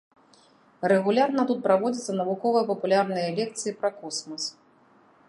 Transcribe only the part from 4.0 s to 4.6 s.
космас.